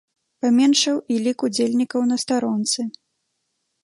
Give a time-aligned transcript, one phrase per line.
[0.43, 2.81] Паменшаў і лік удзельнікаў на старонцы.